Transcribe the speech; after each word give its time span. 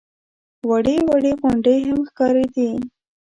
وړې 0.69 0.97
وړې 1.09 1.31
غونډۍ 1.41 1.79
هم 1.87 1.99
ښکارېدې. 2.09 2.69